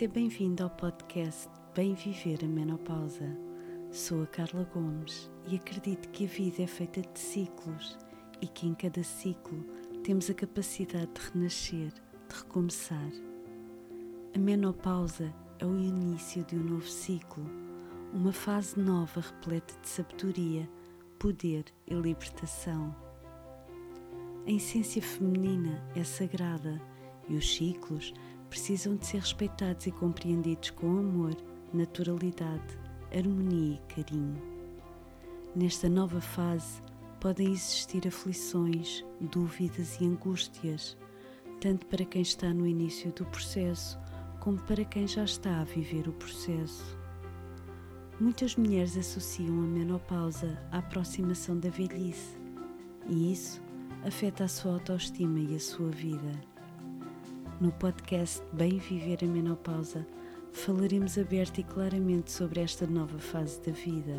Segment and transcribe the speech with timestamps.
[0.00, 3.36] Seja bem-vindo ao podcast Bem Viver a Menopausa.
[3.90, 7.98] Sou a Carla Gomes e acredito que a vida é feita de ciclos
[8.40, 9.62] e que em cada ciclo
[10.02, 13.12] temos a capacidade de renascer, de recomeçar.
[14.34, 17.44] A menopausa é o início de um novo ciclo,
[18.14, 20.66] uma fase nova repleta de sabedoria,
[21.18, 22.96] poder e libertação.
[24.46, 26.80] A essência feminina é sagrada
[27.28, 28.14] e os ciclos
[28.50, 31.34] precisam de ser respeitados e compreendidos com amor,
[31.72, 32.78] naturalidade,
[33.16, 34.42] harmonia e carinho.
[35.54, 36.82] Nesta nova fase
[37.20, 40.98] podem existir aflições, dúvidas e angústias,
[41.60, 43.98] tanto para quem está no início do processo
[44.40, 46.98] como para quem já está a viver o processo.
[48.18, 52.36] Muitas mulheres associam a menopausa à aproximação da velhice
[53.08, 53.62] e isso
[54.04, 56.49] afeta a sua autoestima e a sua vida.
[57.60, 60.06] No podcast Bem Viver a Menopausa,
[60.50, 64.16] falaremos aberto e claramente sobre esta nova fase da vida.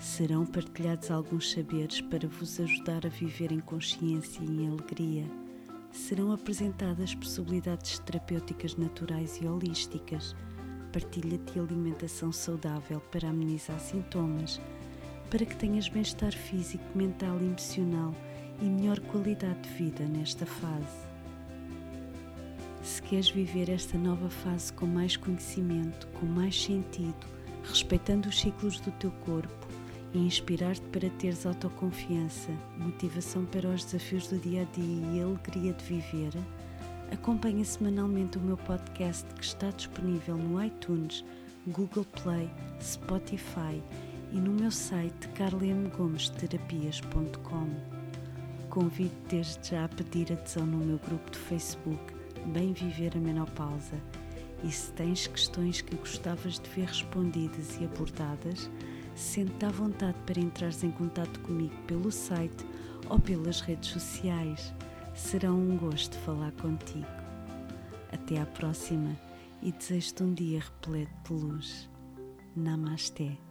[0.00, 5.26] Serão partilhados alguns saberes para vos ajudar a viver em consciência e em alegria.
[5.92, 10.34] Serão apresentadas possibilidades terapêuticas naturais e holísticas,
[10.92, 14.60] partilha de alimentação saudável para amenizar sintomas,
[15.30, 18.12] para que tenhas bem-estar físico, mental e emocional
[18.60, 21.09] e melhor qualidade de vida nesta fase.
[23.10, 27.26] Queres viver esta nova fase com mais conhecimento, com mais sentido,
[27.64, 29.66] respeitando os ciclos do teu corpo
[30.14, 35.72] e inspirar-te para teres autoconfiança, motivação para os desafios do dia a dia e alegria
[35.72, 36.30] de viver,
[37.12, 41.24] acompanha semanalmente o meu podcast que está disponível no iTunes,
[41.66, 42.48] Google Play,
[42.80, 43.82] Spotify
[44.30, 47.70] e no meu site carlemgomesterapias.com.
[48.68, 54.00] Convido desde já a pedir adesão no meu grupo de Facebook Bem Viver a Menopausa
[54.62, 58.70] e se tens questões que gostavas de ver respondidas e abordadas,
[59.14, 62.64] sente-te à vontade para entrares em contato comigo pelo site
[63.08, 64.74] ou pelas redes sociais.
[65.14, 67.06] Será um gosto falar contigo.
[68.12, 69.16] Até à próxima
[69.62, 71.88] e desejo-te um dia repleto de luz.
[72.56, 73.49] Namasté.